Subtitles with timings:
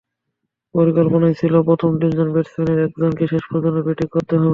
[0.75, 4.49] পরিকল্পনাই ছিল প্রথম তিনজন ব্যাটসম্যানের একজনকে শেষ পর্যন্ত ব্যাটিং করতে হবে।